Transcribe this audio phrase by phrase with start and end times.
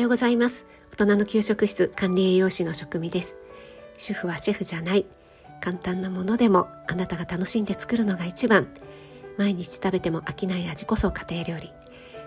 [0.00, 0.66] ようございます。
[0.92, 3.38] 大人の給食室管理栄養士の職味です。
[3.98, 5.04] 主婦はシェフじゃない。
[5.60, 8.68] 簡単なものでもあなたが楽しんで作るのが一番。
[9.36, 11.72] 毎日食べても飽きない味こそ家庭料理。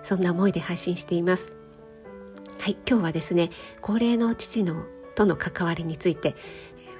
[0.04, 1.54] そんな思いで配信しています。
[2.60, 3.50] はい今日はですね
[3.82, 4.86] 高齢の父の
[5.16, 6.36] との関わりについて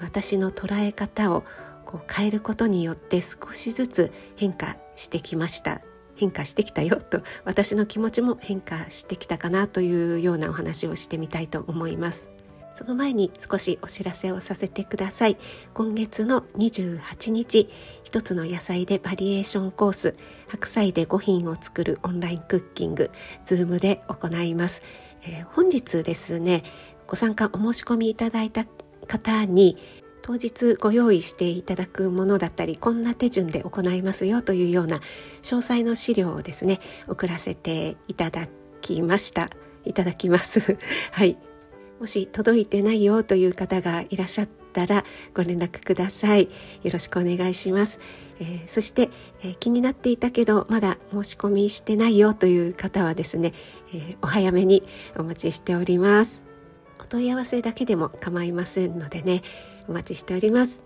[0.02, 1.44] 私の捉え方を
[1.86, 5.82] こう変えることによって少しずつ変化してきました。
[6.16, 12.30] 変化してきたよと私の気持ちも変化してきたかなというようなお話をしてみたいと思います。
[12.76, 15.38] その前に少しお知らせをさせてください。
[15.76, 17.70] 今月の28日
[18.04, 20.16] 一つの野菜でバリエーションコース
[20.48, 23.10] 白菜で5品を作るオンラインクッキング
[23.46, 24.84] ズームで行います、
[25.24, 26.64] えー、本日ですね
[27.08, 28.66] ご参加お申し込みいただいた
[29.08, 29.78] 方に
[30.24, 34.98] 当日ご用意していただくものだったりこんな手順で行いますよというような
[35.42, 38.48] 詳細の資料をですね送らせていただ
[38.82, 39.50] きました。
[39.86, 40.78] いただきます。
[41.12, 41.38] はい。
[42.00, 46.50] もし届いてないよという方がいらっしゃったらご連絡ください。
[46.84, 48.00] よろしくお願いします、
[48.40, 49.10] えー、そして、
[49.42, 53.54] えー、気になっていたけどまだ申し込みしてないよという方はですね、
[53.94, 54.84] えー、お早めに
[55.18, 56.44] お待ちしております。
[57.00, 59.44] お問い合わせだけでも構いませんのでね
[59.88, 60.82] お待ちしております。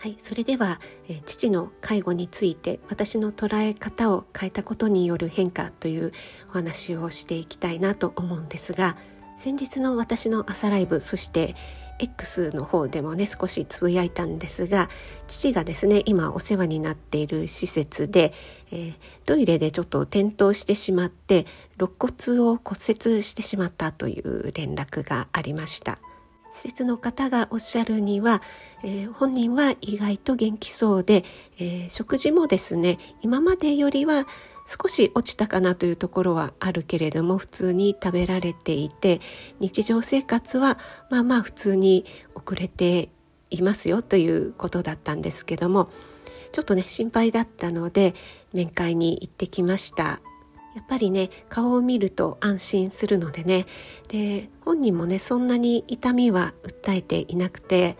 [0.00, 6.12] はい、それでは、え、父の介護について私の捉え方を変えたことによる変化という
[6.48, 8.96] お話をしていきたいなと思うんですが
[9.36, 11.54] 先日の私の朝ライブそして
[11.98, 14.88] X の方でもね少しつぶやいたんですが
[15.26, 18.32] 父がですね今お世話になっている施設で、
[18.70, 18.94] えー、
[19.26, 21.44] トイレでちょっと転倒してしまって
[21.78, 25.98] 肋骨を骨折してしまったという連絡がありました。
[26.52, 28.42] 施設の方がおっしゃるには、
[28.82, 31.24] えー、本人は意外と元気そうで、
[31.58, 34.26] えー、食事もですね今までよりは
[34.66, 39.20] 少し落ちたかなというところはあるけれども普通に食べられていて
[39.58, 40.78] 日常生活は
[41.10, 43.08] まあまあ普通に遅れて
[43.50, 45.90] いますよということだったんですけども
[46.52, 48.14] ちょっとね心配だったので
[48.52, 50.20] 面会に行ってきました。
[50.74, 53.66] やっぱりね顔を見ると安心するのでね
[54.08, 57.96] で本人もねそんなに痛みは訴えていなくて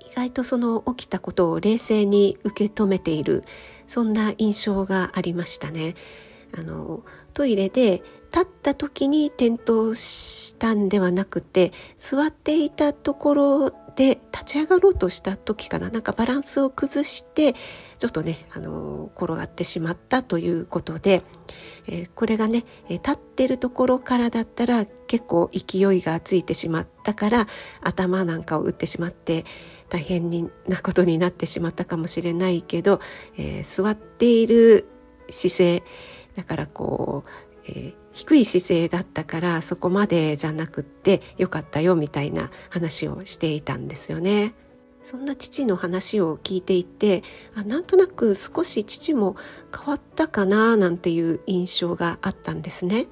[0.00, 3.44] 意外とその起きたことを冷静に受け止めている
[3.88, 5.94] そんな印象がありましたね。
[6.56, 7.02] あの
[7.32, 8.02] トイレで
[8.32, 15.90] 立った時に転倒したんではなくて座っていたところで立ち上がろうとした時かな。
[15.90, 17.54] なんかバランスを崩して
[17.98, 21.22] ちょっとねあの転がってしまったということで、
[21.86, 27.48] えー、これがね立ってるところからだったら結構勢いがついてしまったから
[27.82, 29.44] 頭なんかを打ってしまって
[29.90, 33.00] 大変なことになってしまったかもしれないけど、
[33.36, 34.88] えー、座っている
[35.28, 35.84] 姿勢
[36.34, 37.30] だからこう、
[37.66, 44.54] えー、低い姿勢だったからそこまでじゃなくってよかったよみたいな話をしていたんですよね。
[45.04, 47.24] そんな父の話を聞いていて
[47.56, 49.34] あなんとなく少し父も
[49.76, 53.08] 変わったかななんていう印象があったんですね。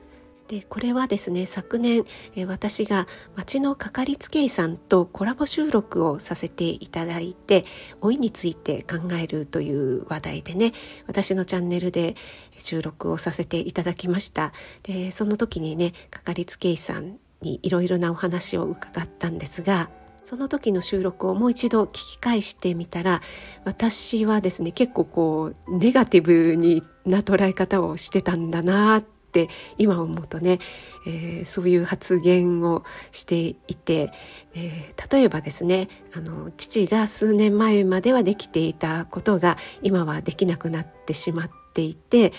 [0.50, 3.06] でこれはですね昨年え私が
[3.36, 7.64] 町のかかりつけ医さんとコラボ収録をさせていただいて
[8.02, 10.72] 老いについて考えるという話題でね
[11.06, 12.16] 私のチャンネルで
[12.58, 14.52] 収録をさせていただきました。
[14.82, 19.88] でその時にねかかりつけ医さんにいろいろなお話を伺ったんですが
[20.24, 23.22] その時の収録をもう一度聞き返してみたら
[23.64, 29.48] 私はですね結構こうネガティブにな捉え方をしてたんだなってって
[29.78, 30.58] 今思うとね、
[31.06, 32.82] えー、そういう発言を
[33.12, 34.12] していて、
[34.54, 42.32] えー、例えばですねあの父が数年前まではできていたことが今はできなくなってしまっていて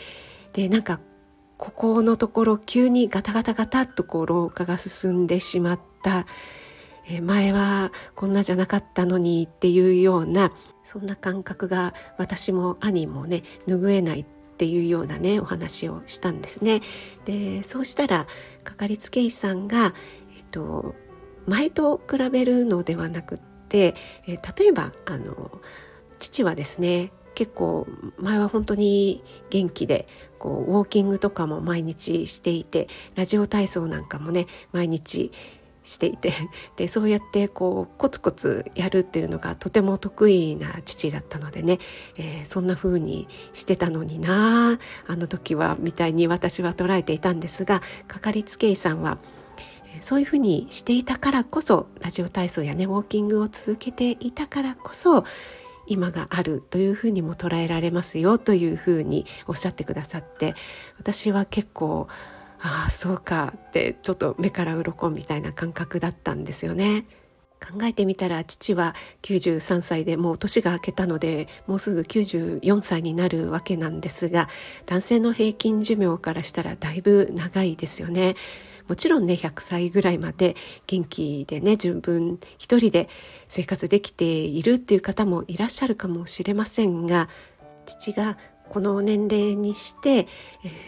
[0.51, 0.99] でなんか
[1.57, 6.25] ここのところ急にガタガタガタっとこう老化が進んでしまった、
[7.07, 10.51] えー、前はこんなじゃなかったのにっていうような
[10.83, 14.25] そんな感覚が私も兄もね拭えない
[14.61, 16.81] っていうようなねお話をしたんですね。
[17.25, 18.27] でそうしたら
[18.63, 19.95] かかりつけ医さんが、
[20.37, 20.93] えっと、
[21.47, 23.37] 前と比べるのではなくっ
[23.69, 23.95] て、
[24.27, 25.59] え例えばあの
[26.19, 27.87] 父はですね結構
[28.19, 30.07] 前は本当に元気で
[30.37, 35.31] こうウォーキングとかも毎日していてラジオ体操なんかもね毎日
[35.83, 36.33] していて
[36.75, 41.79] でそうやってこうコツコツやるっていうのがとても得意な父だったのでね、
[42.17, 49.17] えー、そんな風にしてたのになあの時はみたいに私は捉えていたんですがかかりつけ医さんは
[49.99, 55.25] そういうふうにしていたからこそラジオ体操やねウォーキングを続けていたからこそ
[55.87, 60.55] 今があるというふうにも捉えられますよというふうにおっしゃってくださって
[60.97, 62.07] 私は結構
[62.63, 67.05] ああそうかってちょっと目から鱗みたいな感覚だったんですよね。
[67.61, 74.49] 考えてみたら父は93歳でもう年が明けたのでもうすぐ94歳になるわけなんですが
[74.87, 78.35] 男性の平均寿命からしたらだいぶ長いですよね。
[78.87, 80.55] もちろんね100歳ぐらいまで
[80.87, 83.09] 元気でね自分一人で
[83.47, 87.29] 生活できているっていう方もいらっしゃるかもしれませんが
[87.85, 88.37] 父が
[88.69, 90.27] この年齢にして、えー、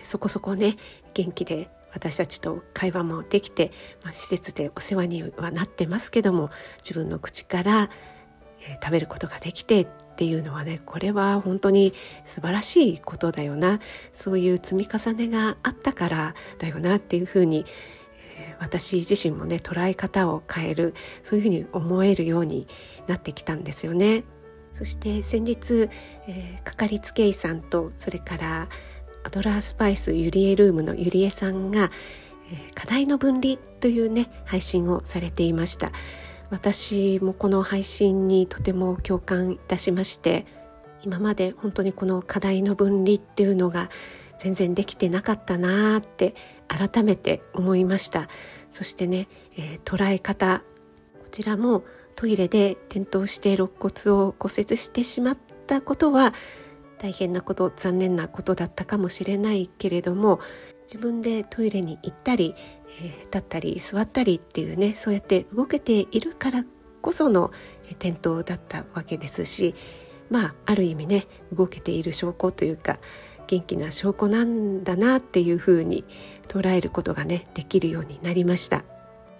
[0.04, 0.78] そこそこね
[1.14, 3.72] 元気で私たちと会話もできて、
[4.04, 6.50] まあ、施設でお世話にはなってますけども
[6.82, 7.90] 自分の口から、
[8.62, 11.94] えー、食べることができてっていうのはねこれは本当に
[12.26, 13.80] 素晴らしいことだよな
[14.16, 17.66] そういう積み重ねがあったからだよなっていうふうに、
[18.38, 22.68] えー、私自身もね捉え方を変えるそういうふうに思えるように
[23.08, 24.24] なってきたんですよね。
[24.74, 25.90] そして先日、
[26.28, 28.70] えー、かかりつけ医さんとそれから
[29.24, 31.92] アドラースパイスゆりえルームのゆりえさんが、
[32.52, 35.92] え、課題の分離というね配信をされていました。
[36.50, 40.46] 私もこの配信にとても共感いたしまして
[41.02, 43.90] 今まで本当にこの課題の分離っていうのが
[44.38, 46.36] 全然できてなかったなーって
[46.68, 48.28] 改めて思いました。
[48.72, 49.28] そしてね、
[49.58, 50.64] えー、捉え方
[51.24, 51.84] こちらも
[52.16, 55.38] トイレで転倒して肋骨を骨折してしまっ
[55.68, 56.34] たことは
[57.04, 60.40] 大変なこと残念なことだったかもしれないけれども
[60.84, 62.56] 自分でトイレに行ったり、
[63.02, 66.64] えー、立ったり座ったりっていうねそうやって動けているから
[67.02, 67.52] こその
[68.00, 69.76] 転倒だったわけですし
[70.30, 73.00] まあある意味ね動けている証拠というか
[73.48, 76.06] 元気な証拠なんだなっていうふうに
[76.48, 78.93] 捉えることがねできるようになりました。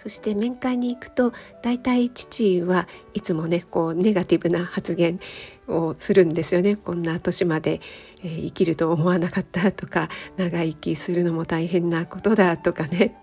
[0.04, 5.18] そして面会に行くと大体父はいつもねこうネガティブな発言
[5.66, 6.76] をするんですよね。
[6.76, 7.80] こんな年まで、
[8.22, 13.16] えー、生きると思わなかったとか長生きするのも大変なことだとかね、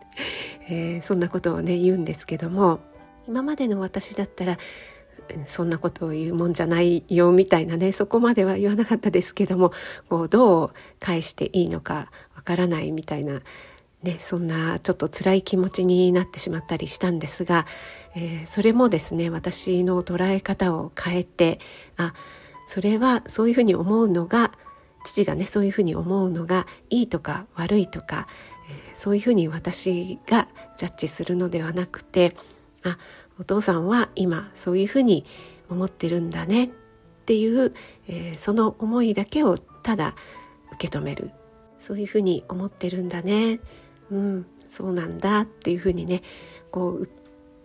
[0.71, 2.81] えー、そんなことをね言うんですけども
[3.29, 4.57] 今までの私だったら
[5.45, 9.73] そんなことを言うもんじゃないよみたいなねそこまでは言わなかったですけども
[10.09, 13.43] こうどう返していいのかわからないみたいな
[14.03, 17.67] ね、そんなちょっと辛い気持ちになってしまったりしたんですが、
[18.17, 21.61] えー、それもですね私の捉え方を変えて
[21.99, 22.15] あ
[22.67, 24.53] それはそういうふうに思うのが
[25.05, 28.27] 父がねそういうふうに思うのがいいとか悪いとか、
[28.71, 30.49] えー、そういうふうに私が
[30.79, 32.35] ジャッジするのではなくて
[32.83, 32.97] あ
[33.39, 35.27] お父さんは今そういうふうに
[35.69, 36.69] 思ってるんだねっ
[37.27, 37.75] ていう、
[38.09, 40.15] えー、その思いだけをただ
[40.73, 41.33] 受け止める。
[41.81, 43.59] そういうふうに思ってるんだね。
[44.11, 46.23] うんそうなんだっていうふうにね
[46.71, 47.09] こう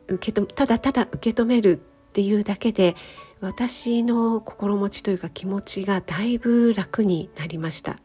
[0.08, 1.78] 受けとただただ受け止めるっ
[2.14, 2.96] ていうだけで
[3.42, 7.98] 私の心持ちというか気持ちがだいぶ楽になりました。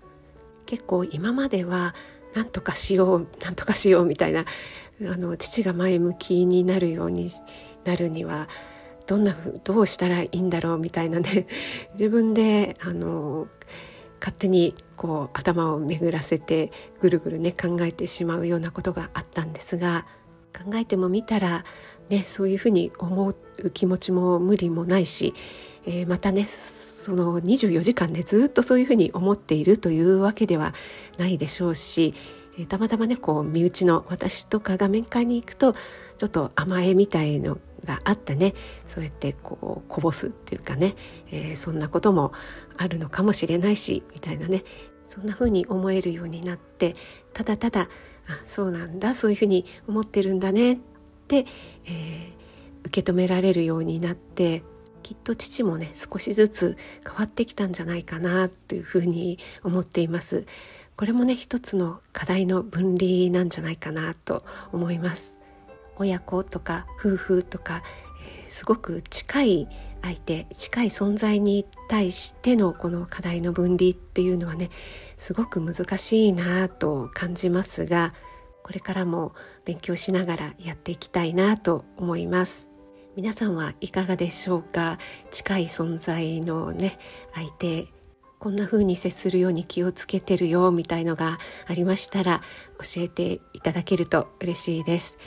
[0.67, 1.95] 結構今までは
[2.35, 4.45] 何とかしよう何とかしようみたいな
[5.03, 7.31] あの父が前向きになるように
[7.85, 8.49] なるには
[9.07, 9.35] どんな
[9.65, 11.49] どうしたらいいんだろうみたいなね
[11.95, 13.49] 自分であの
[14.21, 16.71] 勝手にこう頭を巡らせて
[17.01, 20.07] ぐるぐるね考えてしまうようなことがあったんですが
[20.57, 21.65] 考えてもみたら
[22.11, 25.35] ねそういうふうに思う気持ちも無理もないし、
[25.87, 30.75] えー、またねその24時間ねずっとそういうふうに思っているというわけでは
[31.17, 32.15] ないでしょうし、
[32.59, 35.75] えー、たまたまねこう身内の私とかが面会に行くと
[36.19, 38.55] ちょっと甘えみたいのがあってね
[38.87, 40.95] そうやってこうこぼすっていうかね、
[41.31, 42.33] えー、そんなことも
[42.77, 44.65] あるのかもしれないしみたいなね
[45.07, 46.95] そんな風に思えるようになって
[47.33, 47.89] ただただ
[48.29, 50.77] あそうなんだそういうふうに思ってるんだねっ
[51.27, 51.47] て、
[51.87, 54.63] えー、受け止められるようになって
[55.03, 60.47] きっと父もね少しずつ変わってきたんじゃないかなというふうに思っています。
[60.97, 65.40] これもね一つの課題の分離なんじゃないかなと思います。
[66.01, 67.83] 親子とか夫婦とか、
[68.45, 69.69] えー、すごく近い
[70.03, 74.71] 相手近い存在に対してのこの課題の分離っていうのはね
[75.19, 78.15] すごく難しいなと感じますが
[78.63, 79.35] これからも
[79.67, 82.67] 勉強しながらやっていきたいなと思います。
[83.17, 84.99] 皆さんはいかがでしょうか？
[85.31, 86.99] 近い存在のね
[87.35, 87.89] 相手
[88.39, 92.41] こんな風に接するように気をつけてるよみたいのがありましたら
[92.79, 95.19] 教えていただけると嬉しいです。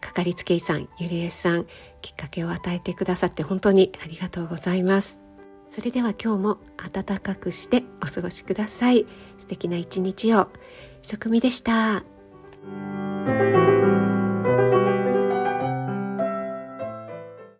[0.00, 1.66] かかりつけ医さんゆりえさん
[2.02, 5.18] きっかけを与えてくださって本当にありがとうございます。
[5.68, 6.58] それでは今日も
[6.92, 9.06] 暖かくしてお過ごしください。
[9.38, 10.48] 素敵な一日を。
[11.02, 12.04] 食味でした。